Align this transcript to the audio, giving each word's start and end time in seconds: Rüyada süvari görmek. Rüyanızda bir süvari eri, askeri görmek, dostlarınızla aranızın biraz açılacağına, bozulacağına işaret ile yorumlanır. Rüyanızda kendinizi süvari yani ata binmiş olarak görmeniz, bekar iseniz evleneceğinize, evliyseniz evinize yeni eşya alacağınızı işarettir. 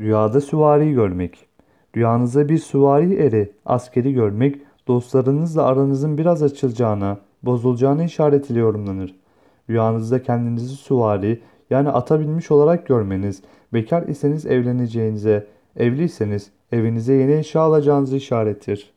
Rüyada 0.00 0.40
süvari 0.40 0.92
görmek. 0.92 1.46
Rüyanızda 1.96 2.48
bir 2.48 2.58
süvari 2.58 3.14
eri, 3.14 3.52
askeri 3.66 4.12
görmek, 4.12 4.56
dostlarınızla 4.88 5.64
aranızın 5.64 6.18
biraz 6.18 6.42
açılacağına, 6.42 7.18
bozulacağına 7.42 8.04
işaret 8.04 8.50
ile 8.50 8.58
yorumlanır. 8.58 9.14
Rüyanızda 9.70 10.22
kendinizi 10.22 10.76
süvari 10.76 11.40
yani 11.70 11.88
ata 11.88 12.20
binmiş 12.20 12.50
olarak 12.50 12.86
görmeniz, 12.86 13.42
bekar 13.72 14.02
iseniz 14.02 14.46
evleneceğinize, 14.46 15.46
evliyseniz 15.76 16.50
evinize 16.72 17.12
yeni 17.12 17.32
eşya 17.32 17.62
alacağınızı 17.62 18.16
işarettir. 18.16 18.92